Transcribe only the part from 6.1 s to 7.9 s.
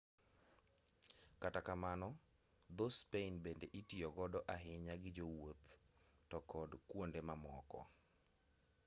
to kod kuonde mamoko